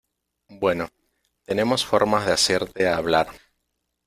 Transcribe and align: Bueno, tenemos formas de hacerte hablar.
Bueno, 0.59 0.89
tenemos 1.45 1.85
formas 1.85 2.25
de 2.25 2.31
hacerte 2.31 2.87
hablar. 2.89 3.27